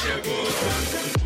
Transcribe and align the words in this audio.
chegou. 0.00 1.19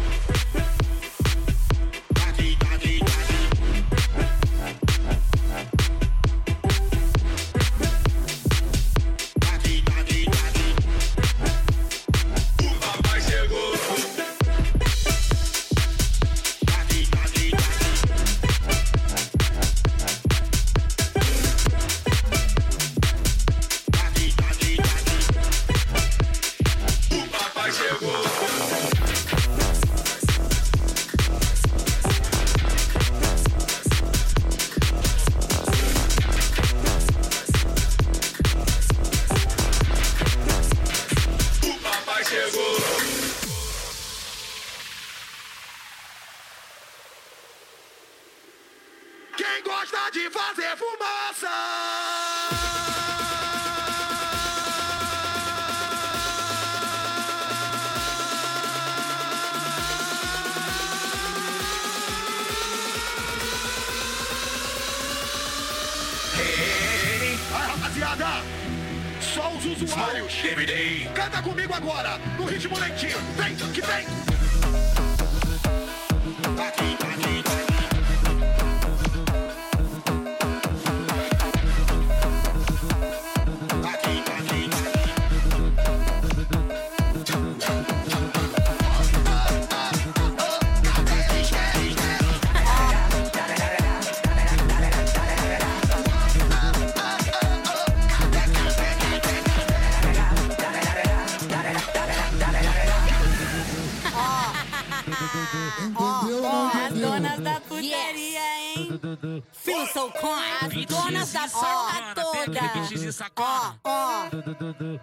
do, 114.55 114.73
do. 114.75 115.01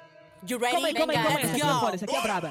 You 0.47 0.57
ready? 0.57 0.75
Come 0.75 0.87
aí, 0.87 0.93
come 0.93 1.15
aí, 1.15 1.23
come 1.23 1.37
aí. 1.37 1.43
Essa 1.93 2.05
aqui 2.05 2.15
é. 2.15 2.50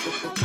Thank 0.00 0.24
you. 0.36 0.37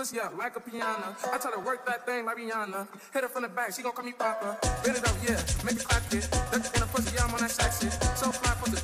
pussy 0.00 0.18
up 0.18 0.34
like 0.38 0.56
a 0.56 0.60
piano. 0.60 1.14
I 1.30 1.36
try 1.36 1.52
to 1.52 1.60
work 1.60 1.84
that 1.84 2.06
thing 2.06 2.24
like 2.24 2.38
Rihanna. 2.38 2.88
Hit 3.12 3.22
her 3.22 3.28
from 3.28 3.42
the 3.42 3.48
back, 3.48 3.74
she 3.74 3.82
gon' 3.82 3.92
call 3.92 4.02
me 4.02 4.12
Papa. 4.12 4.56
Bend 4.82 4.96
it 4.96 5.06
up, 5.06 5.14
yeah, 5.28 5.36
make 5.62 5.76
it 5.76 5.84
clap 5.84 6.00
it. 6.14 6.26
Duck 6.30 6.64
in 6.74 6.80
the 6.80 6.88
pussy, 6.90 7.14
yeah, 7.14 7.24
I'm 7.24 7.34
on 7.34 7.40
that 7.40 7.50
sexy. 7.50 7.90
shit. 7.90 8.02
So 8.16 8.32
fly, 8.32 8.54
put 8.62 8.70
the 8.72 8.80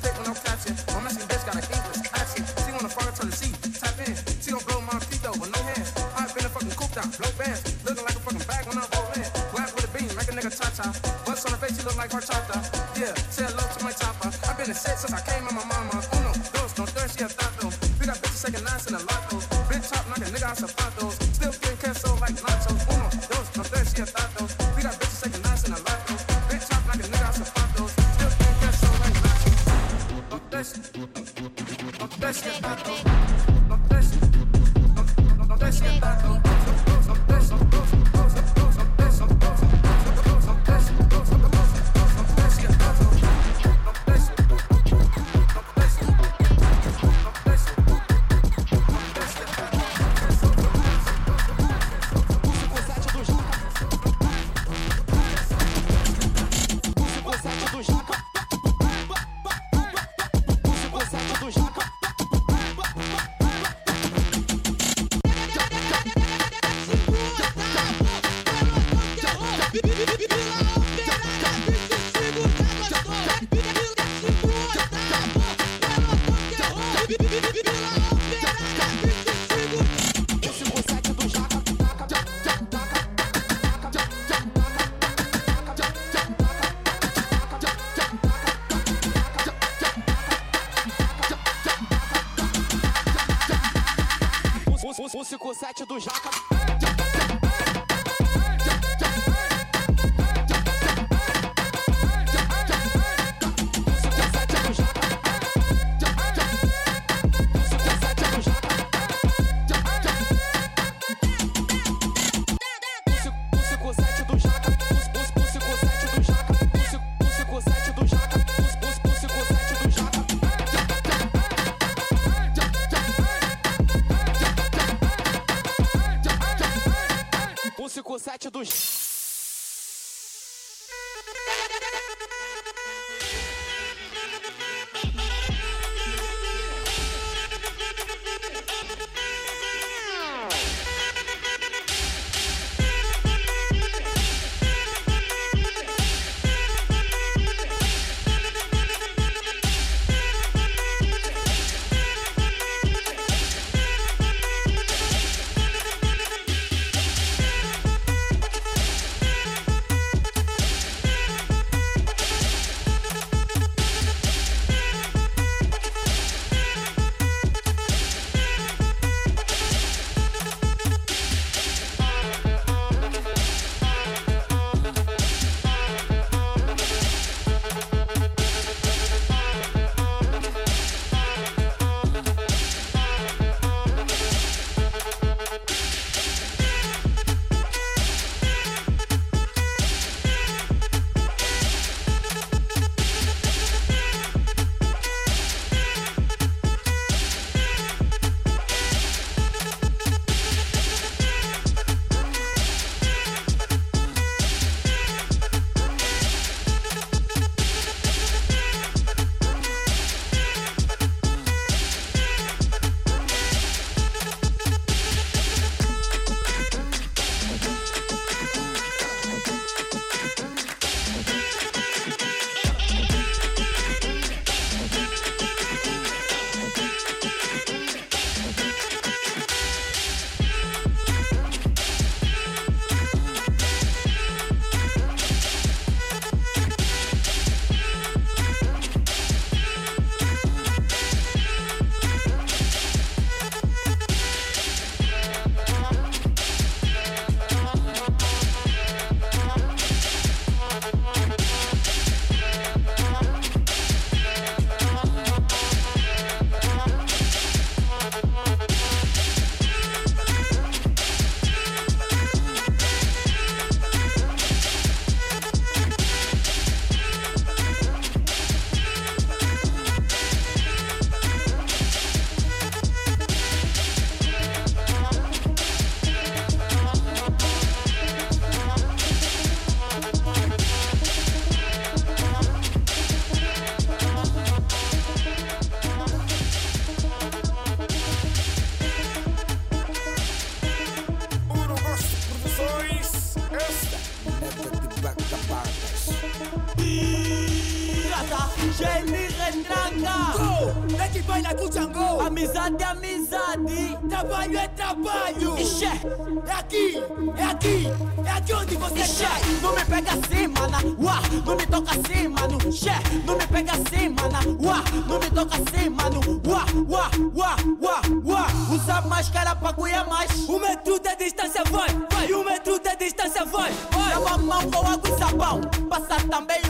5-7 95.53 95.85
do 95.85 95.97
Jaca. 95.97 96.56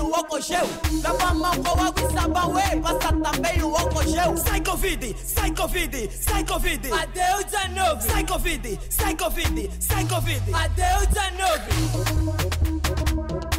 Também 0.07 0.09
o 0.09 0.15
álcool 0.15 0.41
gel. 0.41 0.65
Lava 1.03 1.25
a 1.25 1.33
mão 1.33 1.51
com 1.63 1.81
água 1.81 2.01
e 2.01 2.13
sabão, 2.13 2.57
ei, 2.59 2.79
passa 2.79 3.11
também 3.13 3.63
o 3.63 3.75
álcool 3.75 4.07
gel. 4.07 4.37
Sai 4.37 4.61
Covid, 4.61 5.15
sai 5.23 5.51
Covid, 5.51 6.09
sai 6.19 6.43
Covid. 6.45 6.91
Adeus 6.91 7.45
19, 7.45 8.03
Sai 8.03 8.23
Covid, 8.23 8.79
sai 8.89 9.15
Covid, 9.15 9.69
sai 9.79 10.05
Covid. 10.05 10.53
adeus 10.53 11.07
19. 11.07 13.56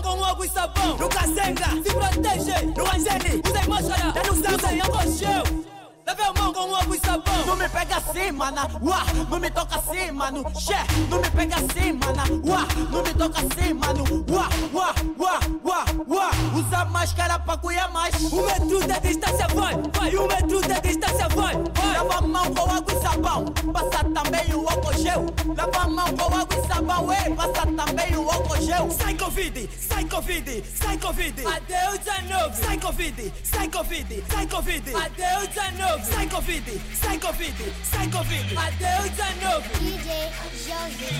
Mão 0.00 0.16
com 0.16 0.24
água 0.24 0.46
e 0.46 0.48
sabão. 0.48 0.96
No 0.96 1.08
Kazenga, 1.08 1.66
se 1.82 1.94
protege. 1.94 2.66
No 2.76 2.84
Angeli, 2.86 3.42
usem 3.44 3.68
máscara. 3.68 4.12
Samba, 4.12 4.66
usem 4.66 4.80
álcool 4.80 5.12
gel. 5.12 5.67
Lave 6.08 6.22
a 6.22 6.32
mão 6.32 6.54
com 6.54 6.74
água 6.74 6.96
e 6.96 7.00
sabão. 7.00 7.44
Não 7.44 7.54
me 7.54 7.68
pega 7.68 7.98
assim, 7.98 8.32
mana, 8.32 8.62
uá, 8.82 9.04
não 9.28 9.38
me 9.38 9.50
toca 9.50 9.76
assim, 9.76 10.10
mano, 10.10 10.42
xé, 10.58 10.78
não 11.10 11.20
me 11.20 11.28
pega 11.28 11.56
assim, 11.56 11.92
mana, 11.92 12.22
uá, 12.46 12.66
não 12.90 13.02
me 13.02 13.12
toca 13.12 13.38
assim, 13.40 13.74
mano, 13.74 14.04
uá, 14.30 14.48
uá, 14.72 14.94
uá, 15.18 15.40
uá, 15.62 15.84
uá, 16.08 16.30
usa 16.54 16.84
máscara 16.86 17.38
pra 17.38 17.58
cuidar 17.58 17.88
mais. 17.92 18.14
Um 18.32 18.40
metro 18.40 18.80
de 18.86 19.00
distância 19.00 19.48
vai, 19.48 19.74
vai. 19.92 20.16
Um 20.16 20.26
metro 20.26 20.60
de 20.62 20.80
distância 20.80 21.28
vai, 21.28 21.54
vai. 21.54 21.98
Lava 21.98 22.14
a 22.16 22.22
mão 22.22 22.54
com 22.54 22.70
água 22.70 22.94
e 22.94 23.02
sabão, 23.02 23.44
passa 23.70 24.04
também 24.04 24.54
o 24.54 24.66
álcool 24.66 24.92
gel. 24.94 25.26
Lava 25.54 25.78
a 25.82 25.88
mão 25.88 26.16
com 26.16 26.24
água 26.34 26.56
e 26.56 26.66
sabão, 26.66 27.12
ei, 27.12 27.34
passa 27.34 27.66
também 27.66 28.16
o 28.16 28.30
álcool 28.30 28.62
gel. 28.62 28.90
Sai 28.92 29.14
Covid, 29.14 29.70
sai 29.78 30.04
Covid, 30.06 30.64
sai 30.74 30.96
Covid. 30.96 31.46
Adeus 31.46 31.98
19, 31.98 32.56
Sai 32.64 32.78
Covid, 32.78 33.32
sai 33.44 33.68
Covid, 33.68 34.24
sai 34.30 34.46
Covid. 34.46 34.94
adeus 34.94 35.48
19, 35.48 35.97
novo, 35.98 36.10
Psycho 36.10 36.40
Vidi, 36.40 36.80
Psycho 37.00 37.32
Vidi, 37.32 37.72
Psycho 37.82 38.22
Vidi, 38.24 38.54
Mateus 38.54 39.10
DJ 39.10 39.18
José, 39.42 40.30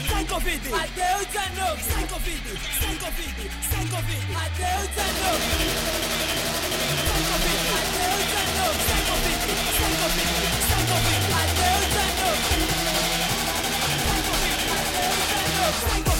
Psycho 0.07 0.39
Vidi, 0.41 0.69
Mateus 0.71 1.35
é 1.35 1.49
novo, 1.59 1.77
Psycho 1.77 2.19
Vidi, 2.21 2.55
Psycho 2.79 3.11
Vidi, 3.17 3.49
Psycho 3.61 4.03
Vidi, 4.03 4.33
Mateus 4.33 4.97
é 4.97 5.11
novo, 5.19 5.43
Psycho 7.09 7.37
Vidi, 7.45 7.67
Mateus 7.73 8.31
é 8.35 8.47
novo, 8.59 8.79
Psycho 8.79 9.17
Vidi, 9.25 9.53
Psycho 9.75 10.09
Vidi, 10.15 10.47
Psycho 10.69 10.97
Vidi, 11.05 11.29
Mateus 11.33 11.93
é 11.95 12.09
novo, 12.19 12.43
Psycho 13.99 14.35
Vidi, 14.43 14.65
Mateus 14.69 15.29
é 15.31 15.47
novo, 15.59 15.79
Psycho 15.89 16.18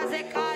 music 0.00 0.49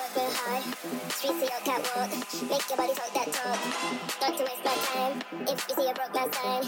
work 0.00 0.16
real 0.16 0.30
hard. 0.30 0.62
Streets 1.12 1.40
to 1.40 1.46
your 1.46 1.60
catwalk, 1.64 2.10
make 2.48 2.68
your 2.68 2.76
body 2.76 2.94
talk 2.94 3.12
that 3.12 3.32
talk. 3.32 3.58
Not 4.20 4.38
to 4.38 4.44
waste 4.44 4.64
my 4.64 4.76
time. 4.88 5.22
If 5.42 5.66
you 5.68 5.74
see 5.74 5.90
a 5.90 5.94
broke 5.94 6.14
man 6.14 6.32
sign, 6.32 6.64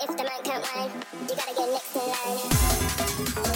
if 0.00 0.16
the 0.16 0.24
man 0.24 0.42
can't 0.42 0.64
whine, 0.66 0.90
you 1.28 1.34
gotta 1.36 1.54
get 1.54 1.68
next 1.70 1.96
in 1.96 3.46
line. 3.46 3.51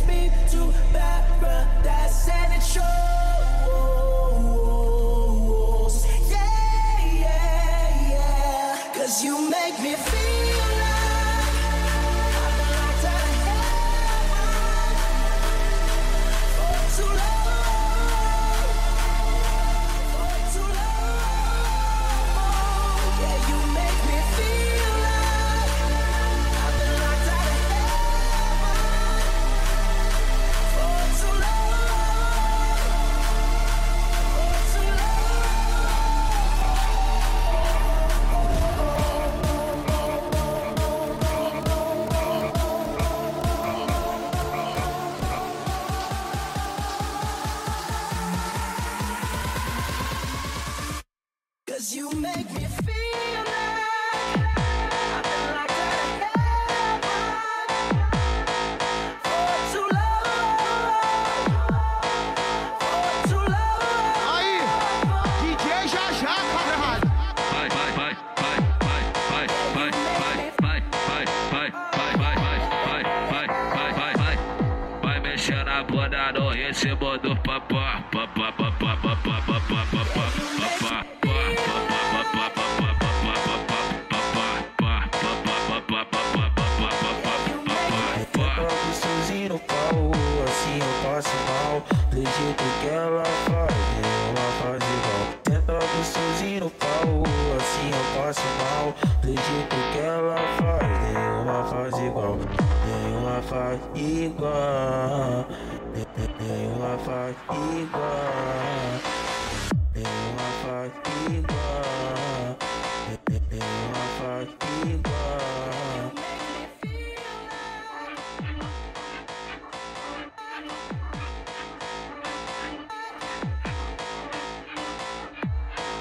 takes 0.00 0.52
too 0.52 0.72
bad. 0.92 1.11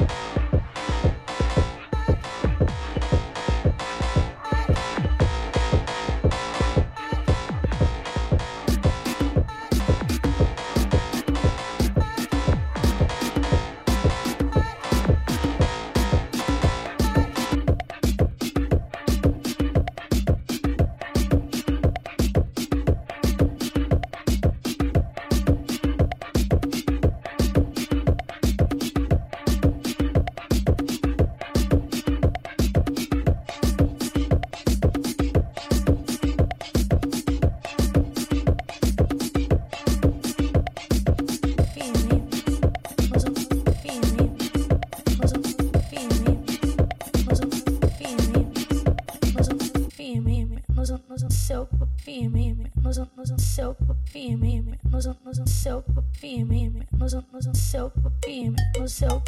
Bye. 0.07 0.40
seu 55.83 56.03
pime, 56.19 56.87
no, 56.91 57.07
no 57.45 57.55
seu 57.55 57.91
no 58.79 58.87
seu 58.87 59.20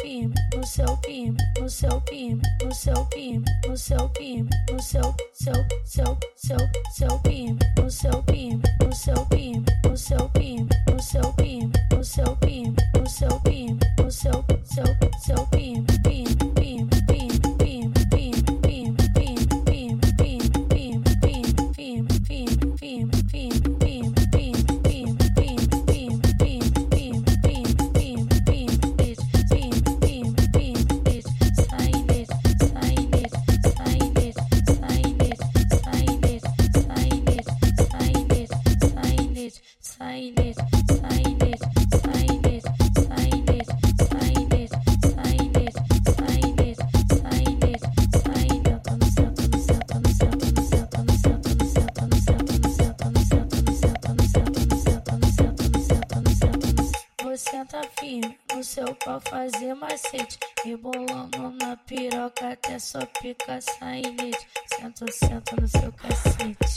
sua 62.94 63.06
pica 63.20 63.60
sai 63.60 64.02
leite. 64.02 64.46
Senta, 64.76 65.10
senta 65.10 65.56
no 65.60 65.66
seu 65.66 65.92
cacete. 65.92 66.68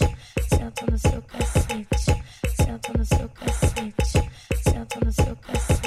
Senta 0.49 0.85
no 0.89 0.97
seu 0.97 1.21
cacete. 1.21 2.23
Senta 2.55 2.93
no 2.97 3.05
seu 3.05 3.29
cacete. 3.29 4.31
Senta 4.63 4.99
no 5.05 5.11
seu 5.11 5.35
cacete. 5.35 5.86